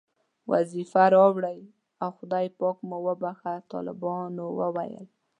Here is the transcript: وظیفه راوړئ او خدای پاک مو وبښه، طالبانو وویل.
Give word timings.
وظیفه 0.51 1.03
راوړئ 1.15 1.59
او 2.01 2.09
خدای 2.17 2.47
پاک 2.59 2.77
مو 2.89 2.97
وبښه، 3.07 3.53
طالبانو 3.71 4.45
وویل. 4.59 5.05